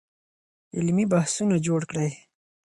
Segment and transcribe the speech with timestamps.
[0.77, 2.09] علمي بحثونه جوړ کړئ.